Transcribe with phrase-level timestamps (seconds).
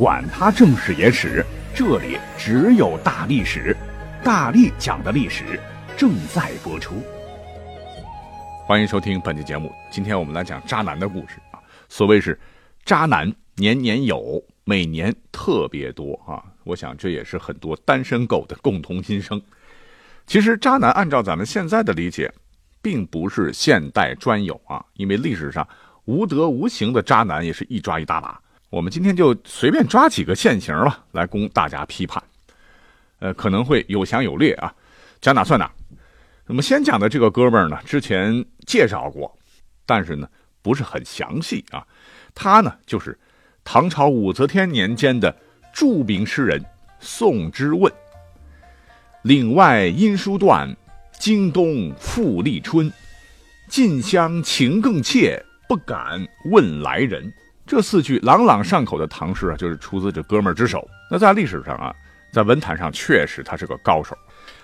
[0.00, 1.44] 管他正史野史。
[1.74, 3.76] 这里只有大历史，
[4.24, 5.60] 大力讲的历史
[5.94, 6.94] 正在播出。
[8.66, 9.70] 欢迎收听本期节目。
[9.90, 11.60] 今天我们来讲渣男的故事啊。
[11.90, 12.40] 所谓是
[12.82, 16.42] 渣男年年有，每年特别多啊。
[16.64, 19.38] 我想这也是很多单身狗的共同心声。
[20.26, 22.32] 其实渣男按照咱们现在的理解，
[22.80, 25.68] 并不是现代专有啊，因为历史上
[26.06, 28.40] 无德无行的渣男也是一抓一大把。
[28.70, 32.22] 我们今天就随便抓几个现行吧，来供大家批判。
[33.18, 34.72] 呃，可能会有详有略啊，
[35.20, 35.70] 讲哪算哪。
[36.46, 39.36] 那么先讲的这个哥们儿呢，之前介绍过，
[39.84, 40.28] 但是呢
[40.62, 41.84] 不是很详细啊。
[42.32, 43.18] 他呢就是
[43.64, 45.36] 唐朝武则天年间的
[45.74, 46.64] 著名诗人
[47.00, 47.92] 宋之问。
[49.22, 50.76] 岭外音书断，
[51.18, 52.90] 京东复历春。
[53.68, 57.32] 近乡情更怯，不敢问来人。
[57.70, 60.84] 这四句朗朗上口的唐诗啊，就是出自这哥们儿之手。
[61.08, 61.94] 那在历史上啊，
[62.32, 64.18] 在文坛上确实他是个高手，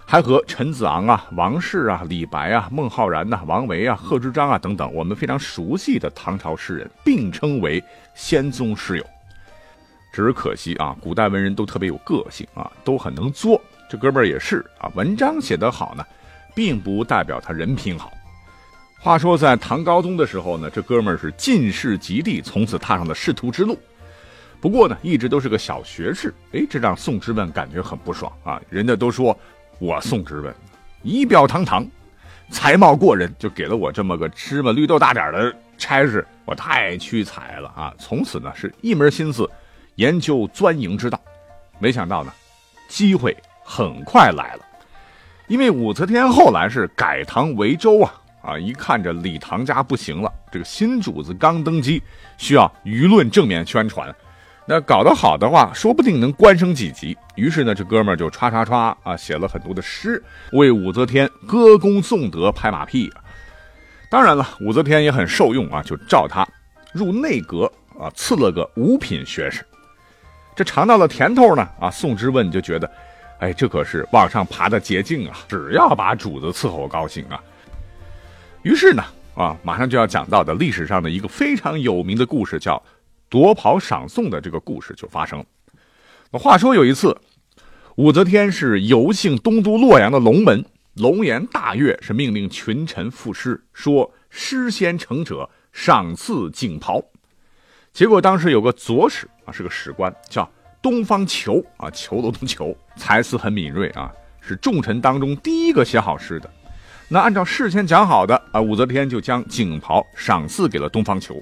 [0.04, 7.80] 还和陈子昂啊、王氏啊、李白啊、孟浩然呐、王维啊、贺知章啊等等我们非常熟悉的唐朝诗人并称为
[8.16, 9.06] 仙宗诗友。
[10.12, 13.62] 只是可惜啊，古代文人都特别有个性啊，都很能作。
[13.88, 16.04] 这哥们儿也是啊，文章写得好呢，
[16.56, 18.12] 并不代表他人品好。
[19.06, 23.78] 话说，在唐高宗的时候呢，这哥们儿是进士及第，从此踏上了仕途之路。
[24.60, 26.34] 不过呢，一直都是个小学士。
[26.50, 28.60] 哎，这让宋之问感觉很不爽啊！
[28.68, 29.38] 人家都说
[29.78, 30.52] 我宋之问
[31.04, 31.86] 仪表堂堂，
[32.50, 37.94] 才貌过人，就给了我这么个芝麻绿豆大点的差事，我太屈才了啊！
[38.00, 39.48] 从此呢，是一门心思
[39.94, 41.16] 研究钻营之道。
[41.78, 42.32] 没想到呢，
[42.88, 44.64] 机会很快来了，
[45.46, 48.12] 因为武则天后来是改唐为周啊。
[48.46, 48.56] 啊！
[48.56, 52.00] 一看这李唐家不行了，这个新主子刚登基，
[52.38, 54.14] 需要舆论正面宣传，
[54.64, 57.16] 那搞得好的话，说不定能官升几级。
[57.34, 63.12] 于是呢，这哥们儿就唰唰唰啊，写了很多的诗，为武则天歌功颂德、拍马屁。
[64.08, 66.46] 当然了，武则天也很受用啊，就召他
[66.92, 69.66] 入内阁啊，赐了个五品学士。
[70.54, 72.90] 这尝到了甜头呢，啊，宋之问就觉得，
[73.40, 75.36] 哎，这可是往上爬的捷径啊！
[75.48, 77.42] 只要把主子伺候高兴啊。
[78.66, 79.04] 于是呢，
[79.36, 82.82] 啊，马上就要讲到的历史上的一个非常有名的故事，叫
[83.28, 85.44] 夺袍赏宋的这个故事就发生了。
[86.32, 87.16] 那话说有一次，
[87.94, 97.00] 武则天是游幸东都洛阳的龙门，龙颜大悦，是命令群臣赋诗，说诗先成者赏赐锦袍。
[97.92, 100.50] 结果当时有个左史啊，是个史官，叫
[100.82, 106.50] 东方求啊，求楼的求，才思很敏锐啊，是众臣当中第一个写好诗的。
[107.08, 111.40] 那按照事先讲好的啊，武则天就将锦袍赏赐给了东方求。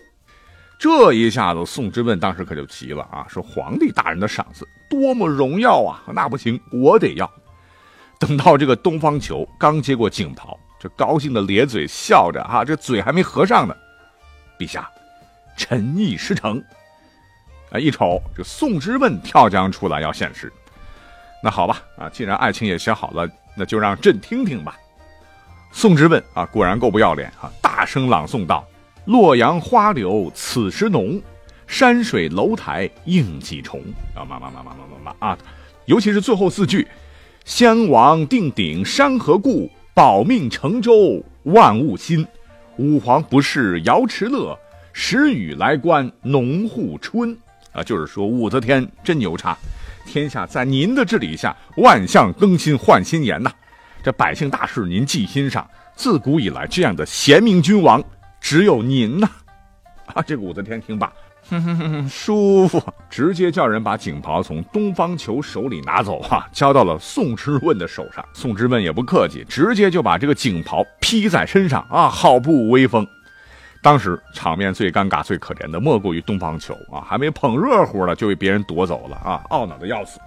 [0.78, 7.30] 这一下子，宋之问当时可就急了啊，说皇帝大人的赏赐多么荣耀啊，那不行，我得要。
[8.18, 13.74] 等到这个东方求刚接过锦袍，这高兴的咧嘴笑着啊，这嘴还没合上呢。
[14.58, 14.86] 陛下，
[15.56, 16.62] 臣意失成。
[17.70, 20.52] 啊，一瞅这宋之问跳江出来要献诗，
[21.42, 23.26] 那好吧啊，既然爱卿也写好了，
[23.56, 24.76] 那就让朕听听吧。
[25.76, 27.50] 宋之问啊，果然够不要脸啊！
[27.60, 28.64] 大声朗诵道
[29.06, 31.20] ：“洛阳花柳此时浓，
[31.66, 33.82] 山水楼台应几重。”
[34.14, 35.38] 啊嘛嘛嘛嘛嘛嘛嘛啊！
[35.86, 36.86] 尤其是最后四句
[37.44, 42.24] ：“襄王定鼎山河固，保命成舟万物新。
[42.76, 44.56] 武皇不是瑶池乐，
[44.92, 47.36] 时雨来观农户春。”
[47.74, 49.58] 啊，就是说武则天真牛叉，
[50.06, 53.52] 天下在您的治理下，万象更新换新颜呐。
[54.04, 55.66] 这百姓大事您记心上，
[55.96, 58.04] 自古以来这样的贤明君王
[58.38, 59.26] 只有您呐！
[60.12, 61.10] 啊，这个武则天听罢，
[61.48, 68.22] 哼哼哼哼，舒服，直接叫人把锦袍从东方球手里拿走啊，交到了宋之问的手上。
[68.34, 73.08] 宋之问也不客气，直接就把这个锦袍披在身上啊，好不威风。
[73.80, 80.20] 当时场面最尴尬、最可怜的莫过于东方球啊，还没捧热乎呢，就被别人夺走了啊，懊恼的要死。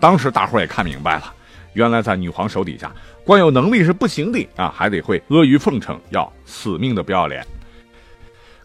[0.00, 1.34] 当时大伙也看明白了。
[1.74, 2.92] 原来在女皇手底下，
[3.24, 7.44] 光有能力是不行的啊，还得会阿谀奉承，要死命的不要脸。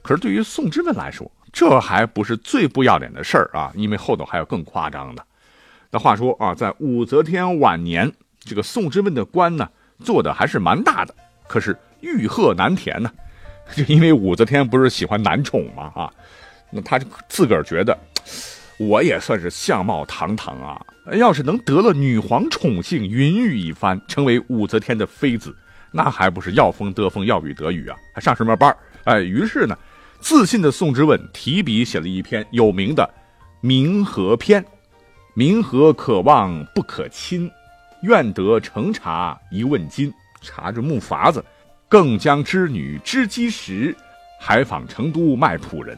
[0.01, 5.24] 可是对于宋之问来说，这还不是最不要脸的事儿啊，因为后头还有更夸张的。
[5.89, 9.69] 那话说啊，在武则天晚年，这个宋之问的官呢，
[10.03, 11.15] 做的还是蛮大的，
[11.48, 13.10] 可是欲壑难填呢，
[13.74, 16.13] 就因为武则天不是喜欢男宠嘛啊，
[16.69, 17.00] 那他
[17.30, 17.98] 自个儿觉得，
[18.79, 20.79] 我也算是相貌堂堂啊，
[21.13, 25.56] 要是能得了女皇宠幸，云雨一番，成为武则天的妃子，
[25.91, 27.97] 那还不是要风得风，要雨得雨啊？
[28.13, 28.75] 还上什么班
[29.06, 29.75] 哎，于是呢，
[30.19, 33.03] 自信的宋之问提笔写了一篇有名的
[33.62, 34.63] 《明和篇》。
[35.33, 37.50] 明和可望不可亲，
[38.01, 40.12] 愿得成茶一问津。
[40.41, 41.44] 茶着木筏子，
[41.88, 43.95] 更将织女织机时，
[44.39, 45.97] 还访成都卖仆人。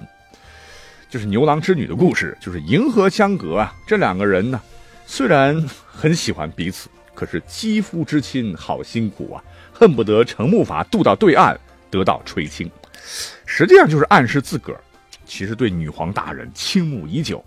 [1.09, 3.73] 就是牛郎织女的故事，就是银河相隔啊。
[3.87, 4.61] 这两个人呢，
[5.07, 11.59] 虽然很喜欢彼此，可是肌肤之亲好辛苦啊，恨不得乘木筏渡到对岸，
[11.89, 12.69] 得到垂青。
[13.45, 14.79] 实际上就是暗示自个儿，
[15.25, 17.43] 其实对女皇大人倾慕已久。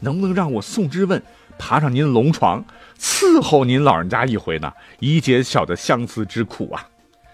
[0.00, 1.22] 能不能让我宋之问
[1.56, 2.62] 爬上您龙床，
[2.98, 4.70] 伺候您老人家一回呢？
[4.98, 6.86] 以解小的相思之苦啊！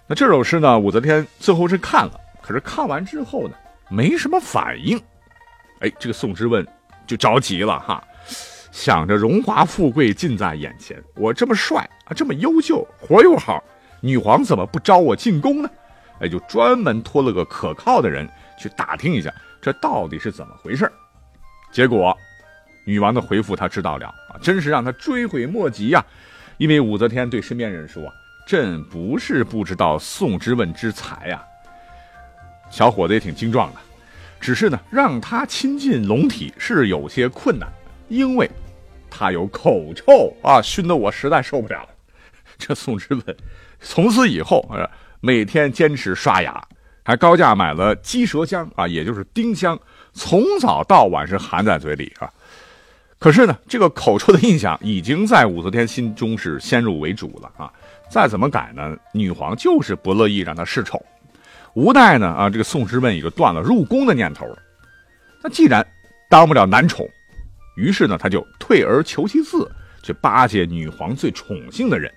[0.06, 3.54] 那这首诗呢，武则天最后是看了，可是看完之后呢，
[3.88, 5.00] 没什么反应。
[5.80, 6.66] 哎，这个宋之问
[7.06, 8.02] 就着急了哈，
[8.70, 13.62] 想着荣华富贵近在眼前，我这么帅啊，这么优秀，活又好，
[14.00, 15.70] 女皇怎么不招我进宫呢？
[16.20, 18.28] 哎，就专门托了个可靠的人
[18.58, 20.90] 去打听一下，这到底是怎么回事
[21.72, 22.16] 结果。
[22.86, 26.04] 女王的回复他知道了啊，真是让他追悔莫及呀！
[26.56, 28.02] 因为武则天对身边人说
[28.46, 31.42] ：“朕不是不知道宋之问之才呀，
[32.70, 33.80] 小伙子也挺精壮的，
[34.40, 37.68] 只是呢，让他亲近龙体是有些困难，
[38.08, 38.50] 因为
[39.10, 41.86] 他有口臭啊，熏得我实在受不了。”
[42.58, 43.36] 这宋之问
[43.80, 44.88] 从此以后啊，
[45.20, 46.62] 每天坚持刷牙，
[47.04, 49.78] 还高价买了鸡舌香啊，也就是丁香，
[50.12, 52.30] 从早到晚是含在嘴里啊。
[53.18, 57.70] 可是呢，这个口臭的印象已经在武则天心中是先入为主了啊！
[58.10, 61.02] 再怎么改呢，女皇就是不乐意让他示宠。
[61.74, 64.58] 无奈呢，啊，这个宋之问也就断了入宫的念头了。
[65.42, 65.86] 那既然
[66.28, 67.08] 当不了男宠，
[67.76, 69.70] 于是呢，他就退而求其次，
[70.02, 72.12] 去巴结女皇最宠幸的人。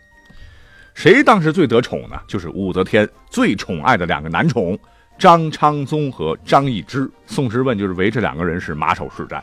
[0.93, 2.19] 谁当时最得宠呢？
[2.27, 4.77] 就是武则天最宠爱的两个男宠
[5.17, 7.09] 张昌宗和张易之。
[7.25, 9.41] 宋之问就是围这两个人是马首是瞻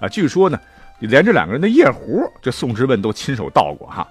[0.00, 0.08] 啊！
[0.08, 0.58] 据说呢。
[1.00, 4.08] 连这两个人的夜壶，这宋之问都亲手倒过哈。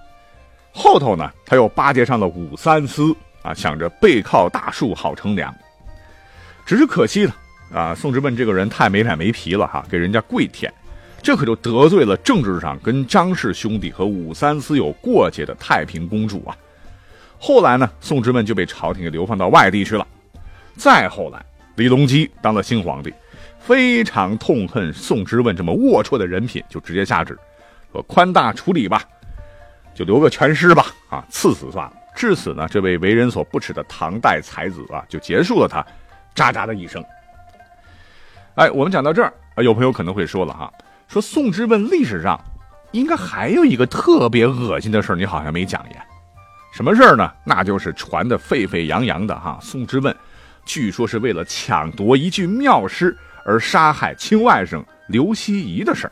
[0.71, 3.11] 后头呢，他又巴结上了武三思
[3.45, 5.53] 啊，想着背靠大树好乘凉。
[6.65, 7.33] 只是可惜呢，
[7.71, 10.73] 啊，宋之问这个人太没脸没皮了哈，给人家跪舔，
[11.21, 16.57] 这可就得罪了政治上跟张氏兄弟和武三思有过节的太平公主啊。
[17.37, 20.07] 后来呢，宋之问就被朝廷给流放到外地去了。
[20.75, 21.45] 再后来，
[21.75, 23.13] 李隆基当了新皇帝。
[23.59, 27.35] 非常痛恨宋之问这么龌龊的人品，就直接下旨
[27.91, 29.01] 说宽大处理吧，
[29.95, 31.93] 就留个全尸吧，啊，赐死算了。
[32.15, 35.85] 至此呢，这位为人所不齿的唐代才子啊，就结束了他
[36.33, 37.03] 渣渣的一生。
[38.55, 40.71] 哎，我们讲到这儿啊，有朋友可能会说了哈，
[41.07, 42.39] 说宋之问历史上
[42.91, 46.01] 应该还有一个特别恶心的事你好像没讲耶？
[46.73, 47.31] 什么事儿呢？
[47.43, 50.15] 那就是传的沸沸扬扬的哈，宋之问
[50.65, 53.15] 据说是为了抢夺一句妙诗。
[53.47, 56.11] 而杀害亲外甥刘希夷的事儿，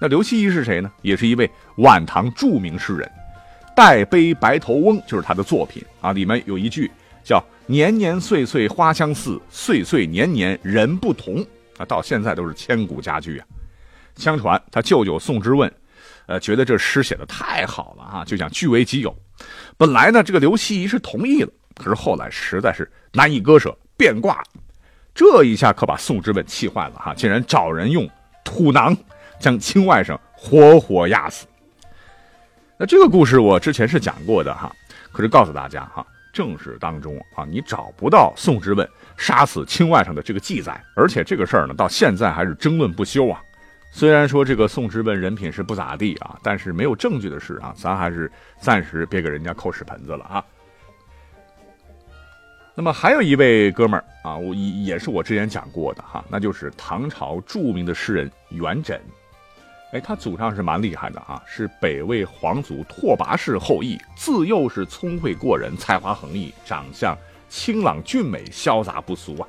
[0.00, 0.88] 那刘希夷是谁呢？
[1.02, 3.04] 也是一位晚唐著名诗人，
[3.74, 6.12] 《代悲白头翁》就是他的作品啊。
[6.12, 6.90] 里面有一句
[7.24, 11.44] 叫“年年岁岁花相似，岁岁年年人不同”，
[11.78, 13.46] 啊，到现在都是千古佳句啊。
[14.16, 15.72] 相传他舅舅宋之问，
[16.26, 19.16] 呃，觉得这诗写的太好了啊，就想据为己有。
[19.76, 24.42] 本来呢，这个刘希夷是同意了，可是后来实在是难以割舍，变卦。
[25.14, 28.08] 这一下可把宋之问气坏了哈，竟然找人用
[28.44, 28.96] 土囊
[29.38, 31.46] 将亲外甥活活压死。
[32.82, 34.74] 那这个故事我之前是讲过的哈，
[35.12, 43.40] 可是告诉大家哈，正史当中啊，你找不到宋之问杀死亲外甥的这个记载，而且这个事儿呢，到现在还是争论不休啊。
[43.92, 50.44] 虽然说这个宋之问人品是不咋地啊，但是没有证据的事啊，咱还是暂时别给人家扣屎盆子了啊。
[52.74, 58.98] 那么还有一位哥们儿啊，我也也是我之前讲过的哈，那就是唐朝著名的诗人元稹。
[59.92, 67.16] 哎，他祖上是蛮厉害的啊，是北魏皇族拓跋氏后裔，自幼是聪慧过人，才华横溢，长相
[67.48, 69.46] 清朗俊美，潇洒不俗啊。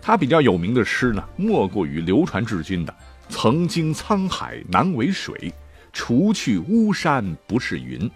[0.00, 2.94] 他比较有名的诗呢，莫过于流传至今的
[3.28, 5.52] “曾经沧海难为水，
[5.92, 8.10] 除去巫山不是云，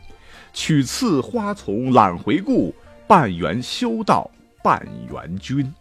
[0.55, 2.75] 取次花丛懒回顾，
[3.07, 4.31] 半缘修道”。
[4.61, 5.73] 半缘君，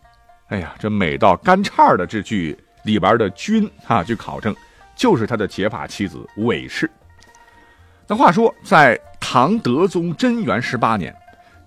[0.49, 4.55] 哎呀，这美到干颤的这句里边的“君”啊，据考证
[4.97, 6.89] 就是他的结发妻子韦氏。
[8.07, 11.15] 那话说，在唐德宗贞元十八年，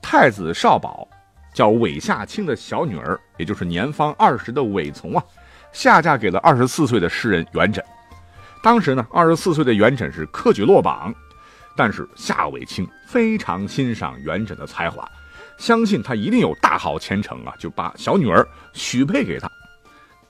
[0.02, 1.06] 太子少保
[1.54, 5.22] 叫韦夏卿的小女儿，也就是年方二十的韦从啊，
[5.72, 7.80] 下嫁给了二十四岁的诗人元稹。
[8.62, 11.14] 当时呢，二十四岁的元稹是科举落榜，
[11.76, 15.06] 但是夏韦卿非常欣赏元稹的才华，
[15.58, 19.50] 相信他一定有大好前程啊，就把小女儿许配给他。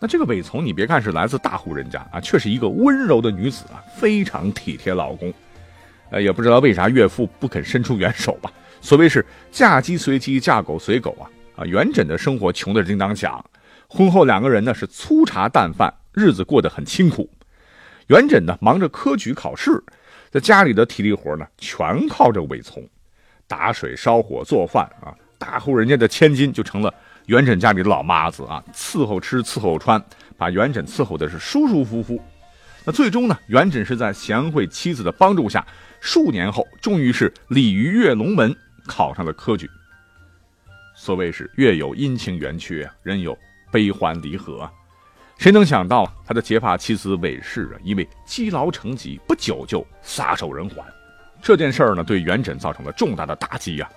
[0.01, 5.33] 那这个韦从，你别看是来自大户人家啊，却是一个温柔的女子啊，非常体贴老公。
[6.11, 8.51] 呃，也不知道为啥岳父不肯伸出援手吧。
[8.81, 11.65] 所谓是嫁鸡随鸡，嫁狗随狗啊啊！
[11.67, 13.45] 元稹的生活穷的叮当响，
[13.87, 17.29] 婚后两个人呢是粗茶淡饭，日子过得很清苦。
[18.07, 19.81] 元稹呢忙着科举考试，
[20.31, 22.83] 在家里的体力活呢全靠着韦从，
[23.47, 25.15] 打水、烧火、做饭啊。
[25.39, 26.93] 大户人家的千金就成了
[27.27, 30.03] 元稹家里的老妈子啊，伺候吃，伺候穿，
[30.37, 32.21] 把元稹伺候的是舒舒服服。
[32.85, 35.65] 那最终呢，元稹是在贤惠妻子的帮助下。
[36.01, 39.69] 数年后，终于是鲤鱼跃龙门，考上了科举。
[40.97, 43.37] 所谓是月有阴晴圆缺，人有
[43.71, 44.69] 悲欢离合。
[45.39, 50.85] 谁能想到他的结发妻子韦氏啊，因为积劳成疾，不久就撒手人寰。
[51.43, 53.89] 这件事儿呢，对元稹造成了重大的打击呀，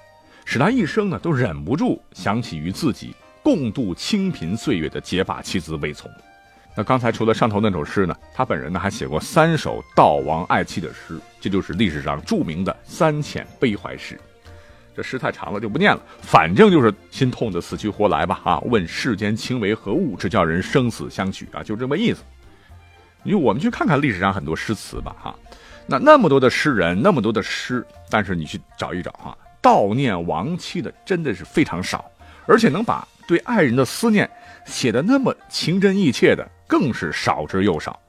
[0.45, 6.09] 使他一生呢都忍不住想起与自己共度清贫岁月的结发妻子韦从。
[6.75, 14.19] 那刚才除了上头那首诗呢，他本人呢还写过三首悼亡爱妻的诗，这就是历史上著名的三遣悲怀诗。
[14.95, 18.59] 这诗太长了就不念了，反正就是心痛的死去活来吧啊！
[18.65, 22.23] 问世间情为何物，只叫人生死相许啊，就这么意思。
[23.23, 25.35] 你就我们去看看历史上很多诗词吧哈，
[25.87, 32.05] 那那么多的诗人，那么多的诗，但是你去找一找哈，悼念亡妻的真的是非常少，
[32.45, 34.29] 而且能把对爱人的思念
[34.65, 36.47] 写的那么情真意切的。
[36.65, 37.99] 更是少之又少，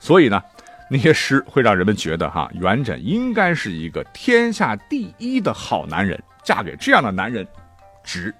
[0.00, 0.42] 所以呢，
[0.88, 7.46] 那些诗会让人们觉得哈，元稹应该是一个天下第一的好男人，嫁给这样的男人，
[8.02, 8.34] 值。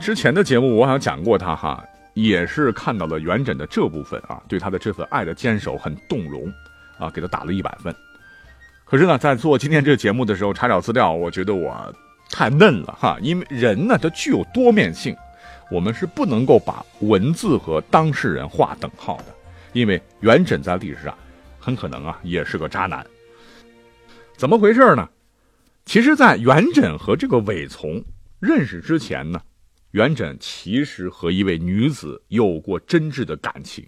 [0.00, 6.50] 之前的节目我好像讲过他哈，也是看到了元稹的这部分啊，对他的这份爱的坚守很动容
[6.98, 7.94] 啊，给他打了一百分。
[8.88, 11.94] 可是呢，在做今天这个节目的时候查找资料，我觉得我
[12.30, 15.14] 太嫩了哈，因为人呢，他具有多面性。
[15.70, 19.24] 我们是不能够把文字和当事人划等号的，
[19.74, 21.14] 因为元稹在历史上
[21.58, 23.06] 很可能啊也是个渣男。
[24.34, 25.06] 怎么回事呢？
[25.84, 28.02] 其实，在元稹和这个韦从
[28.40, 29.42] 认识之前呢，
[29.90, 33.86] 元稹其实和一位女子有过真挚的感情。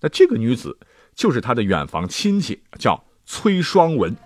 [0.00, 0.78] 那这个女子
[1.14, 4.16] 就是他的远房亲戚，叫崔双文。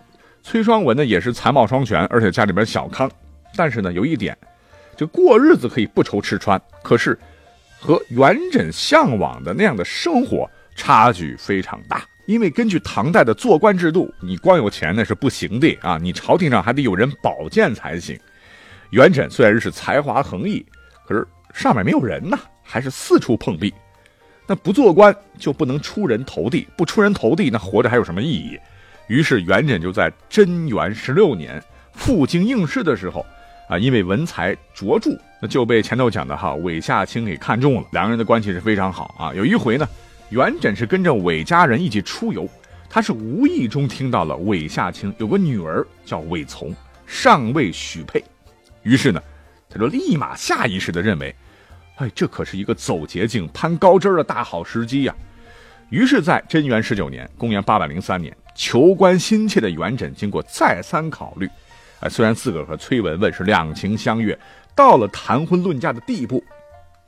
[0.45, 3.11] 崔双文呢也是才貌双全，而且家里边小康。
[3.57, 4.37] 但是呢，有一点。
[4.97, 7.19] 就过日子可以不愁吃穿，可是
[7.81, 12.05] 和元稹向往的那样的生活差距非常大。
[12.27, 18.17] 因为根据唐代的做官制度，你光有钱那是不行的啊，你朝廷上还得有人保荐才行。
[18.91, 20.65] 元稹虽然是才华横溢，
[21.09, 23.75] 可是上面没有人呐，还是四处碰壁。
[24.47, 28.59] 那不做官就不能出人头地，不出人头地，那活着还有什么意义？
[29.07, 33.25] 于是元稹就在贞元十六年赴京应试的时候。
[33.67, 39.33] 啊，因为文才卓著，那就被前头讲的哈韦夏卿给看中了，两个人的关系是非常好啊。
[39.33, 39.89] 有一回呢，
[40.29, 42.47] 元稹是跟着韦家人一起出游，
[42.91, 48.23] 他是无意中听到了韦夏卿有个女儿叫韦从，尚未许配，
[48.83, 49.23] 于是呢，
[49.71, 51.35] 他就立马下意识的认为，
[51.97, 55.15] 哎，这可是一个走捷径、攀高枝的大好时机呀。
[55.89, 61.49] 于是，在贞元十九年（公元803年），求官心切的元稹经过再三考虑。
[62.01, 64.39] 啊虽然自个儿和崔文文是两情相悦，
[64.75, 66.43] 到了谈婚论嫁的地步，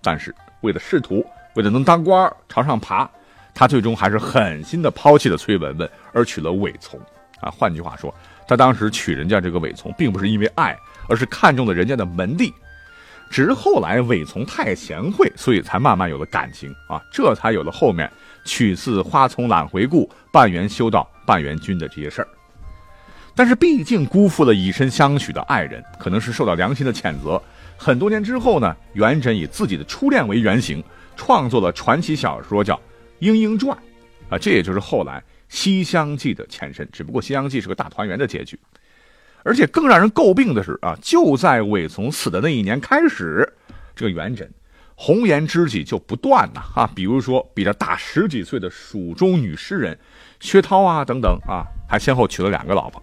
[0.02, 1.24] 但是为了仕途，
[1.54, 3.08] 为了能当官朝上爬，
[3.54, 6.98] 他最终还是狠心的抛弃了崔文文，而娶了韦从。
[7.40, 8.14] 啊，换句话说，
[8.48, 10.74] 他当时娶人家这个韦从，并不是因为爱，
[11.06, 12.52] 而是看中了人家的门第。
[13.28, 18.10] 只是后来韦从太贤惠，所以才慢慢有了感情啊，这才有了后面
[18.44, 22.28] 取次花丛懒回顾，半缘修道，半元君的这些事儿。
[23.34, 27.42] 但是毕竟辜负了以身相许的爱人，可能是受到良心的谴责。
[27.76, 30.82] 很多年之后呢，元稹以自己的初恋为原型，
[31.16, 32.74] 创作了传奇小说叫
[33.18, 33.76] 《莺莺传》，
[34.34, 36.88] 啊，这也就是后来《西厢记》的前身。
[36.90, 38.58] 只不过《西厢记》是个大团圆的结局。
[39.42, 43.46] 而且更让人诟病的是啊，就在韦从死的那一年开始，
[43.94, 44.48] 这个元稹
[44.96, 49.96] 红颜知己就不断呐啊，比如说比他大十几岁的蜀中女诗人
[50.40, 53.02] 薛涛啊等等啊，还先后娶了两个老婆。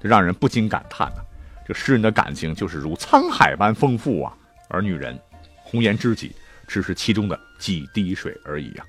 [0.00, 1.20] 这让人不禁感叹啊，
[1.66, 4.32] 这诗人的感情就是如沧海般丰富啊，
[4.68, 5.18] 而女人，
[5.62, 6.32] 红颜知己
[6.66, 8.86] 只是其中的几滴水而已啊。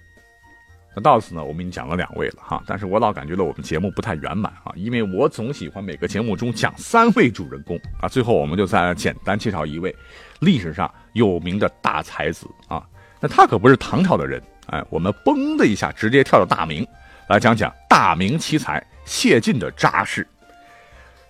[0.96, 9.96] 那到此呢，我们已经讲了两位了哈，但是我老感觉到我们节目不太圆满啊，因为我总喜欢每个节目中讲三位主人公啊，最后我们就再简单介绍一位
[10.39, 12.84] 历史上有名的大才子啊，
[13.19, 16.86] 那他可不是唐朝的人，哎，我们嘣的一下直接跳到大明，
[17.29, 20.27] 来讲讲大明奇才谢晋的扎事。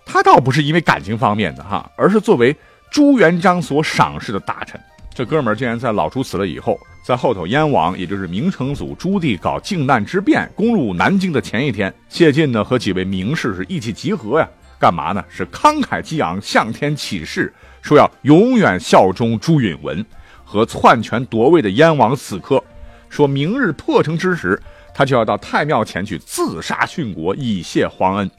[0.06, 2.56] 他倒不是因为感情方面的哈，而是作为
[2.90, 4.80] 朱元璋所赏识的大臣。
[5.14, 14.48] 这哥们儿竟然在老朱死了以后，在后头燕王，也就是明成祖朱棣搞靖难之变，攻入南京的前一天，谢晋呢和几位名士是一起集合呀，
[14.80, 15.22] 干嘛呢？
[15.28, 20.04] 是慷慨激昂，向天起誓，说要永远效忠朱允文
[20.46, 22.64] 和篡权夺位的燕王死磕，
[23.10, 24.60] 说明日破城之时，
[25.00, 28.30] 他就要到太庙前去自杀殉国，以谢皇恩。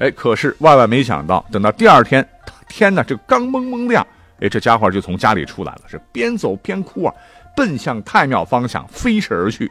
[0.00, 2.28] 哎，可是万万没想到，等到第二天，
[2.68, 4.04] 天呢，这刚蒙蒙亮。
[4.40, 7.14] 哎，这家伙就从家里出来了，是边走边哭啊，
[7.54, 9.70] 奔向太庙方向飞驰而去。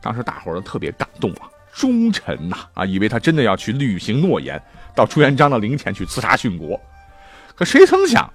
[0.00, 4.58] 当时大伙都特别感动啊，忠臣呐啊，以为他真的要去履行诺言，
[4.94, 6.80] 到朱元璋的陵前去自杀殉国。
[7.54, 8.32] 可谁曾想，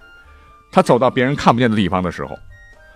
[0.72, 2.38] 他走到别人看不见的地方的时候，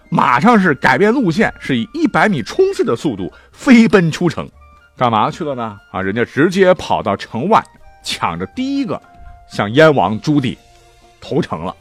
[0.10, 4.50] 马上是改变路线，是以一百米冲刺的速度飞奔出城，
[4.98, 5.80] 干嘛去了呢？
[5.92, 7.64] 啊，人家直接跑到城外，
[8.04, 9.00] 抢着第一个
[9.48, 10.58] 向燕王朱棣
[11.22, 11.76] 投诚了。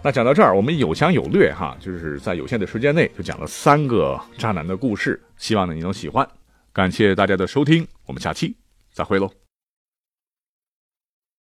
[0.00, 6.28] 那讲到这儿，我们有详有略哈，就是在有限的时间内就讲了三个渣男的故事，希望呢你能喜欢，
[6.72, 8.54] 感谢大家的收听，我们下期
[8.92, 9.43] 再会喽。